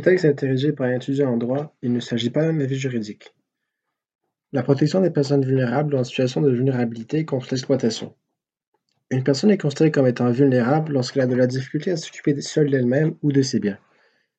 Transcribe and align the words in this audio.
texte 0.00 0.24
est 0.24 0.40
rédigé 0.40 0.72
par 0.72 0.86
un 0.86 0.96
étudiant 0.96 1.32
en 1.32 1.36
droit, 1.36 1.76
il 1.82 1.92
ne 1.92 2.00
s'agit 2.00 2.30
pas 2.30 2.44
d'un 2.44 2.60
avis 2.60 2.76
juridique. 2.76 3.34
La 4.52 4.62
protection 4.62 5.00
des 5.00 5.10
personnes 5.10 5.44
vulnérables 5.44 5.94
ou 5.94 5.98
en 5.98 6.04
situation 6.04 6.40
de 6.40 6.50
vulnérabilité 6.50 7.24
contre 7.24 7.48
l'exploitation. 7.50 8.14
Une 9.10 9.22
personne 9.22 9.50
est 9.50 9.58
considérée 9.58 9.90
comme 9.90 10.06
étant 10.06 10.30
vulnérable 10.30 10.92
lorsqu'elle 10.92 11.22
a 11.22 11.26
de 11.26 11.34
la 11.34 11.46
difficulté 11.46 11.92
à 11.92 11.96
s'occuper 11.96 12.40
seule 12.40 12.70
d'elle-même 12.70 13.14
ou 13.22 13.30
de 13.32 13.42
ses 13.42 13.60
biens. 13.60 13.78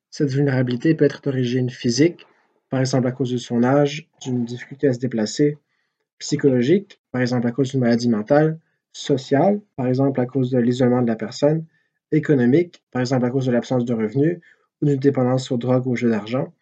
Cette 0.10 0.30
vulnérabilité 0.30 0.96
peut 0.96 1.06
être 1.06 1.22
d'origine 1.22 1.70
physique, 1.70 2.26
par 2.70 2.80
exemple 2.80 3.08
à 3.08 3.12
cause 3.12 3.32
de 3.32 3.38
son 3.38 3.64
âge, 3.64 4.10
d'une 4.22 4.46
difficulté 4.46 4.88
à 4.88 4.94
se 4.94 5.00
déplacer, 5.00 5.58
psychologique, 6.20 7.00
par 7.12 7.22
exemple 7.22 7.48
à 7.48 7.52
cause 7.52 7.72
d'une 7.72 7.82
maladie 7.82 8.10
mentale, 8.10 8.60
sociale, 8.92 9.62
par 9.76 9.88
exemple 9.88 10.20
à 10.20 10.26
cause 10.26 10.52
de 10.52 10.58
l'isolement 10.58 11.02
de 11.02 11.08
la 11.08 11.16
personne, 11.16 11.66
économique, 12.12 12.84
par 12.92 13.02
exemple 13.02 13.26
à 13.26 13.30
cause 13.30 13.46
de 13.46 13.52
l'absence 13.52 13.86
de 13.86 13.94
revenus 13.94 14.40
ou 14.82 14.86
d'une 14.86 15.00
dépendance 15.00 15.52
aux 15.52 15.58
drogues 15.58 15.88
ou 15.88 15.92
aux 15.92 15.96
jeux 15.96 16.10
d'argent, 16.10 16.54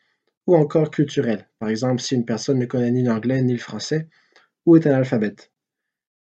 ou 0.47 0.55
encore 0.55 0.91
culturelle, 0.91 1.47
par 1.59 1.69
exemple 1.69 2.01
si 2.01 2.15
une 2.15 2.25
personne 2.25 2.59
ne 2.59 2.65
connaît 2.65 2.91
ni 2.91 3.03
l'anglais 3.03 3.41
ni 3.41 3.53
le 3.53 3.59
français 3.59 4.07
ou 4.65 4.75
est 4.75 4.87
analphabète. 4.87 5.51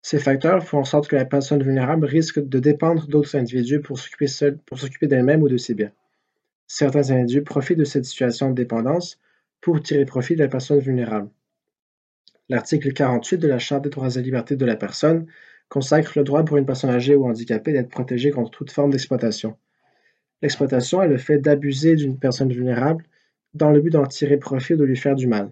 Ces 0.01 0.19
facteurs 0.19 0.65
font 0.65 0.79
en 0.79 0.85
sorte 0.85 1.07
que 1.07 1.15
la 1.15 1.25
personne 1.25 1.61
vulnérable 1.61 2.05
risque 2.05 2.39
de 2.39 2.59
dépendre 2.59 3.07
d'autres 3.07 3.35
individus 3.35 3.81
pour 3.81 3.99
s'occuper 3.99 5.07
d'elle-même 5.07 5.43
ou 5.43 5.49
de 5.49 5.57
ses 5.57 5.73
biens. 5.73 5.91
Certains 6.67 7.11
individus 7.11 7.43
profitent 7.43 7.79
de 7.79 7.83
cette 7.83 8.05
situation 8.05 8.49
de 8.49 8.55
dépendance 8.55 9.19
pour 9.59 9.81
tirer 9.81 10.05
profit 10.05 10.35
de 10.35 10.43
la 10.43 10.47
personne 10.47 10.79
vulnérable. 10.79 11.29
L'article 12.47 12.93
48 12.93 13.37
de 13.37 13.47
la 13.47 13.59
Charte 13.59 13.83
des 13.83 13.89
droits 13.89 14.15
et 14.15 14.21
libertés 14.21 14.55
de 14.55 14.65
la 14.65 14.75
personne 14.75 15.27
consacre 15.67 16.17
le 16.17 16.23
droit 16.23 16.43
pour 16.45 16.57
une 16.57 16.65
personne 16.65 16.89
âgée 16.89 17.15
ou 17.15 17.25
handicapée 17.27 17.73
d'être 17.73 17.89
protégée 17.89 18.31
contre 18.31 18.51
toute 18.51 18.71
forme 18.71 18.91
d'exploitation. 18.91 19.57
L'exploitation 20.41 21.01
est 21.01 21.07
le 21.07 21.17
fait 21.17 21.39
d'abuser 21.39 21.95
d'une 21.95 22.17
personne 22.17 22.51
vulnérable 22.51 23.03
dans 23.53 23.71
le 23.71 23.81
but 23.81 23.89
d'en 23.89 24.05
tirer 24.05 24.37
profit 24.37 24.73
ou 24.73 24.77
de 24.77 24.83
lui 24.83 24.95
faire 24.95 25.15
du 25.15 25.27
mal. 25.27 25.51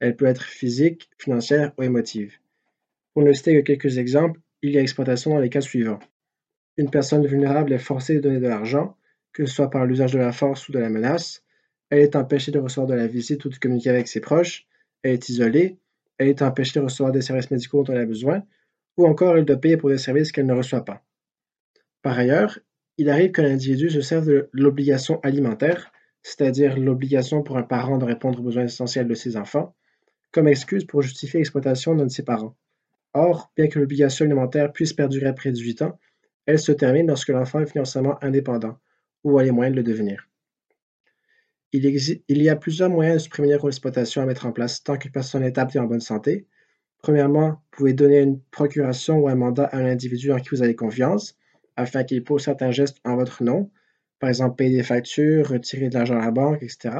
Elle 0.00 0.16
peut 0.16 0.26
être 0.26 0.42
physique, 0.42 1.08
financière 1.18 1.72
ou 1.78 1.82
émotive. 1.82 2.34
Pour 3.14 3.22
ne 3.22 3.32
citer 3.32 3.54
que 3.54 3.72
quelques 3.72 3.98
exemples, 3.98 4.40
il 4.62 4.72
y 4.72 4.78
a 4.78 4.82
exploitation 4.82 5.30
dans 5.30 5.38
les 5.38 5.48
cas 5.48 5.60
suivants. 5.60 6.00
Une 6.76 6.90
personne 6.90 7.26
vulnérable 7.26 7.72
est 7.72 7.78
forcée 7.78 8.16
de 8.16 8.20
donner 8.20 8.40
de 8.40 8.48
l'argent, 8.48 8.96
que 9.32 9.46
ce 9.46 9.54
soit 9.54 9.70
par 9.70 9.86
l'usage 9.86 10.12
de 10.12 10.18
la 10.18 10.32
force 10.32 10.68
ou 10.68 10.72
de 10.72 10.78
la 10.78 10.90
menace. 10.90 11.42
Elle 11.88 12.00
est 12.00 12.16
empêchée 12.16 12.52
de 12.52 12.58
recevoir 12.58 12.86
de 12.86 12.94
la 12.94 13.06
visite 13.06 13.44
ou 13.44 13.48
de 13.48 13.56
communiquer 13.56 13.90
avec 13.90 14.08
ses 14.08 14.20
proches. 14.20 14.66
Elle 15.02 15.12
est 15.12 15.28
isolée. 15.28 15.78
Elle 16.18 16.28
est 16.28 16.42
empêchée 16.42 16.78
de 16.78 16.84
recevoir 16.84 17.12
des 17.12 17.22
services 17.22 17.50
médicaux 17.50 17.84
dont 17.84 17.92
elle 17.92 18.00
a 18.00 18.06
besoin 18.06 18.42
ou 18.96 19.06
encore 19.06 19.36
elle 19.36 19.44
doit 19.44 19.56
payer 19.56 19.76
pour 19.76 19.90
des 19.90 19.98
services 19.98 20.32
qu'elle 20.32 20.46
ne 20.46 20.54
reçoit 20.54 20.84
pas. 20.84 21.02
Par 22.02 22.18
ailleurs, 22.18 22.58
il 22.98 23.10
arrive 23.10 23.32
qu'un 23.32 23.44
individu 23.44 23.90
se 23.90 24.00
serve 24.00 24.26
de 24.26 24.48
l'obligation 24.52 25.20
alimentaire, 25.20 25.92
c'est-à-dire 26.22 26.78
l'obligation 26.78 27.42
pour 27.42 27.56
un 27.56 27.62
parent 27.62 27.98
de 27.98 28.04
répondre 28.04 28.40
aux 28.40 28.42
besoins 28.42 28.64
essentiels 28.64 29.08
de 29.08 29.14
ses 29.14 29.36
enfants, 29.36 29.74
comme 30.32 30.48
excuse 30.48 30.84
pour 30.84 31.02
justifier 31.02 31.38
l'exploitation 31.40 31.94
d'un 31.94 32.06
de 32.06 32.10
ses 32.10 32.24
parents. 32.24 32.56
Or, 33.14 33.52
bien 33.56 33.68
que 33.68 33.78
l'obligation 33.78 34.24
alimentaire 34.24 34.72
puisse 34.72 34.92
perdurer 34.92 35.26
après 35.26 35.52
18 35.52 35.82
ans, 35.82 35.98
elle 36.46 36.58
se 36.58 36.72
termine 36.72 37.06
lorsque 37.06 37.28
l'enfant 37.28 37.60
est 37.60 37.66
financièrement 37.66 38.22
indépendant 38.22 38.78
ou 39.24 39.38
a 39.38 39.42
les 39.42 39.50
moyens 39.50 39.74
de 39.74 39.80
le 39.80 39.86
devenir. 39.86 40.28
Il, 41.72 41.84
il 42.28 42.42
y 42.42 42.48
a 42.48 42.56
plusieurs 42.56 42.90
moyens 42.90 43.16
de 43.16 43.22
se 43.22 43.28
prémunir 43.28 43.58
contre 43.58 43.68
l'exploitation 43.68 44.22
à 44.22 44.26
mettre 44.26 44.46
en 44.46 44.52
place 44.52 44.82
tant 44.82 44.96
qu'une 44.96 45.10
personne 45.10 45.42
est 45.42 45.58
apte 45.58 45.76
et 45.76 45.78
en 45.78 45.86
bonne 45.86 46.00
santé, 46.00 46.46
Premièrement, 47.06 47.50
vous 47.50 47.58
pouvez 47.70 47.92
donner 47.92 48.20
une 48.20 48.40
procuration 48.50 49.18
ou 49.18 49.28
un 49.28 49.34
mandat 49.34 49.66
à 49.66 49.78
un 49.78 49.84
individu 49.84 50.32
en 50.32 50.38
qui 50.38 50.48
vous 50.50 50.62
avez 50.62 50.74
confiance, 50.74 51.36
afin 51.76 52.04
qu'il 52.04 52.24
pose 52.24 52.42
certains 52.42 52.70
gestes 52.70 52.98
en 53.04 53.16
votre 53.16 53.42
nom, 53.42 53.70
par 54.18 54.30
exemple 54.30 54.56
payer 54.56 54.76
des 54.76 54.82
factures, 54.82 55.48
retirer 55.48 55.88
de 55.88 55.94
l'argent 55.94 56.18
à 56.18 56.24
la 56.24 56.30
banque, 56.30 56.62
etc. 56.62 56.90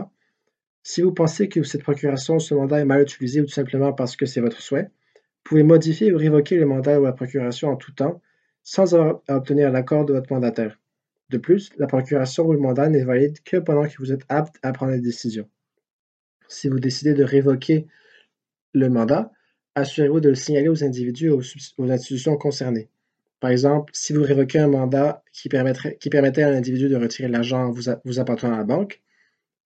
Si 0.83 1.03
vous 1.03 1.13
pensez 1.13 1.49
que 1.49 1.63
cette 1.63 1.83
procuration 1.83 2.37
ou 2.37 2.41
ce 2.41 2.55
mandat 2.55 2.81
est 2.81 2.85
mal 2.85 3.03
utilisé 3.03 3.41
ou 3.41 3.45
tout 3.45 3.53
simplement 3.53 3.93
parce 3.93 4.17
que 4.17 4.27
c'est 4.27 4.41
votre 4.41 4.61
souhait, 4.61 4.85
vous 4.85 5.51
pouvez 5.51 5.63
modifier 5.63 6.13
ou 6.13 6.19
révoquer 6.19 6.57
le 6.57 6.67
mandat 6.67 7.01
ou 7.01 7.05
la 7.05 7.13
procuration 7.13 7.71
en 7.71 7.77
tout 7.77 7.93
temps 7.93 8.21
sans 8.63 8.95
avoir 8.95 9.23
à 9.29 9.37
obtenir 9.37 9.71
l'accord 9.71 10.05
de 10.05 10.13
votre 10.13 10.33
mandataire. 10.33 10.79
De 11.31 11.39
plus, 11.39 11.71
la 11.77 11.87
procuration 11.87 12.47
ou 12.47 12.53
le 12.53 12.59
mandat 12.59 12.89
n'est 12.89 13.05
valide 13.05 13.41
que 13.45 13.57
pendant 13.57 13.89
que 13.89 13.97
vous 13.99 14.13
êtes 14.13 14.25
apte 14.29 14.57
à 14.63 14.73
prendre 14.73 14.93
des 14.93 15.01
décisions. 15.01 15.49
Si 16.49 16.69
vous 16.69 16.79
décidez 16.79 17.15
de 17.15 17.25
révoquer 17.25 17.87
le 18.75 18.89
mandat, 18.89 19.33
assurez-vous 19.75 20.21
de 20.21 20.29
le 20.29 20.35
signaler 20.35 20.69
aux 20.69 20.85
individus 20.85 21.27
et 21.27 21.31
aux, 21.31 21.91
institutions 21.91 22.37
concernées. 22.37 22.89
Par 23.41 23.51
exemple, 23.51 23.93
si 23.95 24.13
vous 24.13 24.23
révoquez 24.23 24.59
un 24.59 24.69
mandat 24.69 25.23
qui, 25.33 25.49
permettait 25.49 26.43
à 26.43 26.49
un 26.49 26.55
individu 26.55 26.89
de 26.89 26.97
retirer 26.97 27.29
l'argent 27.29 27.71
vous, 27.71 27.91
vous 28.05 28.19
appartenant 28.19 28.55
à 28.55 28.59
la 28.59 28.65
banque, 28.65 29.03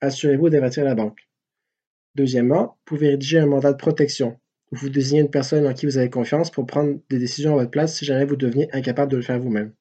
assurez-vous 0.01 0.51
d'avertir 0.51 0.85
la 0.85 0.95
banque. 0.95 1.29
Deuxièmement, 2.17 2.65
vous 2.65 2.83
pouvez 2.85 3.11
rédiger 3.11 3.39
un 3.39 3.47
mandat 3.47 3.73
de 3.73 3.79
protection. 3.79 4.39
Vous 4.73 4.89
désignez 4.89 5.21
une 5.21 5.31
personne 5.31 5.67
en 5.67 5.73
qui 5.73 5.87
vous 5.87 5.99
avez 5.99 6.11
confiance 6.11 6.51
pour 6.51 6.67
prendre 6.67 6.99
des 7.09 7.19
décisions 7.19 7.53
à 7.53 7.57
votre 7.57 7.71
place 7.71 7.97
si 7.97 8.05
jamais 8.05 8.25
vous 8.25 8.37
deveniez 8.37 8.69
incapable 8.73 9.11
de 9.13 9.17
le 9.17 9.23
faire 9.23 9.39
vous-même. 9.39 9.73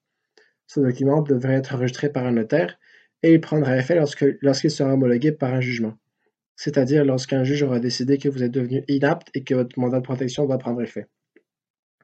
Ce 0.68 0.80
document 0.80 1.22
devrait 1.22 1.56
être 1.56 1.74
enregistré 1.76 2.12
par 2.12 2.26
un 2.26 2.32
notaire 2.32 2.78
et 3.24 3.34
il 3.34 3.42
prendra 3.42 3.78
effet 3.78 3.96
lorsqu'il 4.42 4.72
sera 4.72 4.94
homologué 4.94 5.32
par 5.32 5.54
un 5.54 5.62
jugement 5.62 5.98
c'est-à-dire 6.60 7.06
lorsqu'un 7.06 7.46
juge 7.46 7.64
aura 7.64 7.80
décidé 7.80 8.18
que 8.18 8.28
vous 8.28 8.44
êtes 8.44 8.52
devenu 8.52 8.84
inapte 8.90 9.30
et 9.34 9.46
que 9.46 9.54
votre 9.54 9.80
mandat 9.80 10.00
de 10.00 10.04
protection 10.04 10.46
doit 10.46 10.58
prendre 10.58 10.82
effet. 10.82 11.08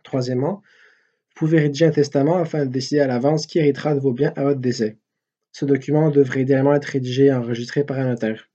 Troisièmement, 0.03 0.61
pouvez 1.35 1.59
rédiger 1.59 1.85
un 1.85 1.91
testament 1.91 2.37
afin 2.37 2.65
de 2.65 2.71
décider 2.71 3.01
à 3.01 3.07
l'avance 3.07 3.45
qui 3.45 3.59
héritera 3.59 3.93
de 3.93 3.99
vos 3.99 4.13
biens 4.13 4.33
à 4.35 4.43
votre 4.43 4.59
décès. 4.59 4.97
Ce 5.51 5.65
document 5.65 6.09
devrait 6.09 6.41
idéalement 6.41 6.73
être 6.73 6.85
rédigé 6.85 7.25
et 7.25 7.33
enregistré 7.33 7.83
par 7.83 7.99
un 7.99 8.09
notaire. 8.09 8.49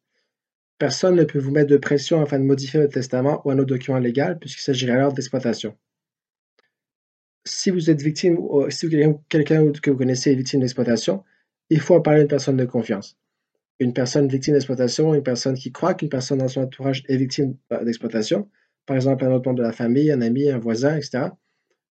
Personne 0.78 1.14
ne 1.14 1.24
peut 1.24 1.38
vous 1.38 1.52
mettre 1.52 1.70
de 1.70 1.76
pression 1.76 2.20
afin 2.20 2.38
de 2.38 2.44
modifier 2.44 2.80
votre 2.80 2.94
testament 2.94 3.42
ou 3.44 3.50
un 3.50 3.58
autre 3.58 3.69
document 3.69 3.98
légal 3.98 4.38
puisqu'il 4.38 4.62
s'agirait 4.62 4.94
alors 4.94 5.12
d'exploitation. 5.12 5.76
Si 7.44 7.70
vous 7.70 7.88
êtes 7.90 8.02
victime 8.02 8.36
ou 8.38 8.69
si 8.70 8.88
quelqu'un 9.28 9.72
que 9.72 9.90
vous 9.90 9.96
connaissez 9.96 10.32
est 10.32 10.34
victime 10.34 10.60
d'exploitation, 10.60 11.22
il 11.69 11.80
faut 11.80 11.94
en 11.94 12.00
parler 12.00 12.20
à 12.20 12.22
une 12.22 12.28
personne 12.28 12.56
de 12.56 12.64
confiance 12.64 13.16
une 13.80 13.94
personne 13.94 14.28
victime 14.28 14.54
d'exploitation, 14.54 15.14
une 15.14 15.22
personne 15.22 15.54
qui 15.54 15.72
croit 15.72 15.94
qu'une 15.94 16.10
personne 16.10 16.38
dans 16.38 16.48
son 16.48 16.62
entourage 16.62 17.02
est 17.08 17.16
victime 17.16 17.56
euh, 17.72 17.82
d'exploitation, 17.82 18.48
par 18.86 18.96
exemple 18.96 19.24
un 19.24 19.32
autre 19.32 19.48
membre 19.48 19.58
de 19.58 19.64
la 19.64 19.72
famille, 19.72 20.12
un 20.12 20.20
ami, 20.20 20.50
un 20.50 20.58
voisin, 20.58 20.96
etc., 20.96 21.30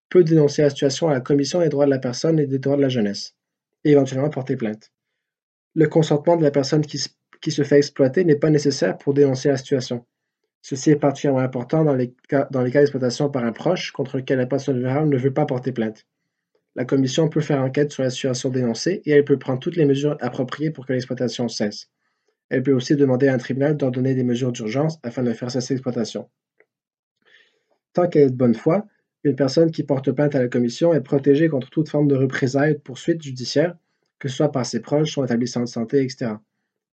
peut 0.10 0.24
dénoncer 0.24 0.64
la 0.64 0.70
situation 0.70 1.10
à 1.10 1.14
la 1.14 1.22
Commission 1.22 1.60
des 1.60 1.70
droits 1.70 1.86
de 1.86 1.92
la 1.92 2.00
personne 2.00 2.40
et 2.40 2.48
des 2.48 2.60
droits 2.60 2.78
de 2.78 2.82
la 2.82 2.90
jeunesse, 2.90 3.36
et 3.84 3.92
éventuellement 3.92 4.30
porter 4.30 4.56
plainte. 4.56 4.92
Le 5.76 5.88
consentement 5.88 6.36
de 6.36 6.44
la 6.44 6.52
personne 6.52 6.86
qui, 6.86 6.98
se 6.98 7.64
fait 7.64 7.78
exploiter 7.78 8.24
n'est 8.24 8.36
pas 8.36 8.50
nécessaire 8.50 8.98
pour 8.98 9.14
dénoncer 9.14 9.50
la 9.50 9.58
situation. 9.58 10.06
Ceci 10.62 10.92
est 10.92 10.96
particulièrement 10.98 11.40
important 11.40 11.86
dans 11.86 11.96
les 11.96 12.14
cas, 12.28 12.48
dans 12.52 12.62
les 12.62 12.72
cas 12.72 12.80
d'exploitation 12.80 13.30
par 13.30 13.46
un 13.46 13.54
proche 13.54 13.92
contre 13.92 14.18
lequel 14.18 14.40
la 14.40 14.46
personne 14.46 14.76
vulnérable 14.76 15.10
ne 15.10 15.18
veut 15.18 15.34
pas 15.34 15.46
porter 15.46 15.72
plainte. 15.72 16.06
La 16.76 16.86
commission 16.86 17.30
peut 17.30 17.42
faire 17.42 17.62
enquête 17.62 17.92
sur 17.92 18.04
la 18.04 18.10
situation 18.10 18.50
dénoncée 18.50 19.02
et 19.06 19.12
elle 19.12 19.26
peut 19.26 19.40
prendre 19.40 19.60
toutes 19.60 19.76
les 19.76 19.86
mesures 19.86 20.18
appropriées 20.22 20.72
pour 20.72 20.86
que 20.86 20.94
l'exploitation 20.94 21.48
cesse. 21.48 21.90
Elle 22.50 22.64
peut 22.64 22.74
aussi 22.74 22.96
demander 22.96 23.28
à 23.28 23.34
un 23.34 23.38
tribunal 23.38 23.78
d'ordonner 23.78 24.16
des 24.16 24.24
mesures 24.24 24.52
d'urgence 24.52 24.98
afin 25.04 25.24
de 25.24 25.34
faire 25.34 25.52
cesser 25.52 25.76
l'exploitation. 25.76 26.30
Tant 27.94 28.08
qu'elle 28.08 28.24
est 28.24 28.30
de 28.32 28.36
bonne 28.36 28.56
foi, 28.56 28.86
une 29.24 29.36
personne 29.36 29.72
qui 29.72 29.84
porte 29.84 30.12
plainte 30.12 30.36
à 30.36 30.42
la 30.42 30.48
commission 30.48 30.94
est 30.94 31.02
protégée 31.02 31.50
contre 31.50 31.70
toute 31.70 31.90
forme 31.90 32.08
de 32.08 32.16
représailles 32.16 32.72
ou 32.72 32.76
de 32.76 32.80
poursuite 32.80 33.22
judiciaire, 33.22 33.76
que 34.18 34.30
ce 34.30 34.36
soit 34.36 34.52
par 34.52 34.66
ses 34.66 34.82
proches, 34.82 35.14
son 35.14 35.26
établissement 35.26 35.64
de 35.64 35.70
santé, 35.70 36.04
etc. 36.04 36.34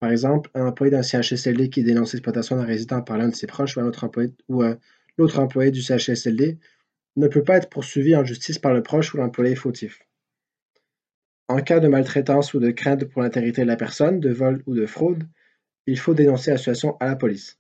Par 0.01 0.11
exemple, 0.11 0.51
un 0.55 0.67
employé 0.67 0.91
d'un 0.91 1.03
CHSLD 1.03 1.71
qui 1.71 1.83
dénonce 1.83 2.13
l'exploitation 2.13 2.57
d'un 2.57 2.65
résident 2.65 3.03
par 3.03 3.17
l'un 3.17 3.29
de 3.29 3.35
ses 3.35 3.47
proches 3.47 3.77
ou 3.77 3.81
un 3.81 3.87
autre 3.87 4.05
employé, 4.05 4.33
ou 4.49 4.63
l'autre 5.17 5.39
employé 5.39 5.71
du 5.71 5.83
CHSLD 5.83 6.59
ne 7.17 7.29
peut 7.29 7.43
pas 7.43 7.57
être 7.57 7.71
poursuivi 7.71 8.15
en 8.15 8.25
justice 8.25 8.59
par 8.59 8.75
le 8.75 8.83
proche 8.83 9.15
ou 9.15 9.17
l'employé 9.17 9.55
fautif. 9.55 10.01
En 11.49 11.61
cas 11.61 11.81
de 11.81 11.89
maltraitance 11.89 12.55
ou 12.55 12.61
de 12.61 12.71
crainte 12.71 13.05
pour 13.05 13.23
l'intégrité 13.23 13.63
de 13.63 13.69
la 13.69 13.77
personne, 13.77 14.21
de 14.21 14.31
vol 14.31 14.63
ou 14.67 14.75
de 14.75 14.85
fraude, 14.85 15.25
il 15.87 15.99
faut 15.99 16.15
dénoncer 16.15 16.51
la 16.51 16.59
situation 16.59 16.97
à 16.99 17.07
la 17.07 17.17
police. 17.17 17.59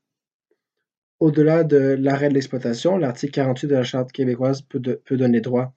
Au-delà 1.18 1.64
de 1.64 1.96
l'arrêt 1.98 2.28
de 2.28 2.34
l'exploitation, 2.34 2.98
l'article 2.98 3.32
48 3.32 3.68
de 3.68 3.74
la 3.74 3.82
Charte 3.84 4.12
québécoise 4.12 4.62
peut, 4.62 4.80
donner 5.10 5.40
droit 5.40 5.74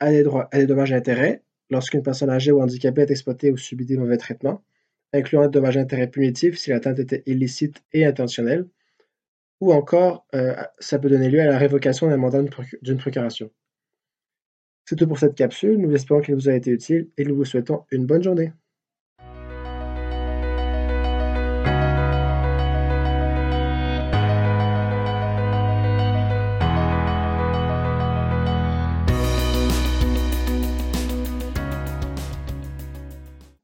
à 0.00 0.10
des, 0.10 0.24
droits, 0.24 0.48
à 0.50 0.58
des 0.58 0.66
dommages 0.66 0.90
et 0.90 0.96
intérêts 0.96 1.42
lorsqu'une 1.70 2.02
personne 2.02 2.30
âgée 2.30 2.50
ou 2.50 2.60
handicapée 2.60 3.02
est 3.02 3.10
exploitée 3.10 3.52
ou 3.52 3.56
subit 3.56 3.86
des 3.86 3.96
mauvais 3.96 4.16
traitements, 4.16 4.62
incluant 5.12 5.42
un 5.42 5.48
dommage 5.48 5.76
et 5.76 5.80
intérêt 5.80 6.08
punitif 6.08 6.58
si 6.58 6.70
l'atteinte 6.70 6.98
était 6.98 7.22
illicite 7.26 7.82
et 7.92 8.04
intentionnelle, 8.04 8.66
ou 9.60 9.72
encore 9.72 10.26
euh, 10.34 10.56
ça 10.80 10.98
peut 10.98 11.08
donner 11.08 11.30
lieu 11.30 11.40
à 11.40 11.46
la 11.46 11.58
révocation 11.58 12.08
d'un 12.08 12.16
mandat 12.16 12.42
d'une 12.82 12.98
procuration. 12.98 13.50
C'est 14.86 14.96
tout 14.96 15.06
pour 15.06 15.18
cette 15.18 15.36
capsule, 15.36 15.78
nous 15.78 15.94
espérons 15.94 16.20
qu'elle 16.20 16.34
vous 16.34 16.48
a 16.48 16.54
été 16.54 16.70
utile 16.70 17.08
et 17.16 17.24
nous 17.24 17.36
vous 17.36 17.44
souhaitons 17.44 17.84
une 17.90 18.06
bonne 18.06 18.22
journée. 18.22 18.52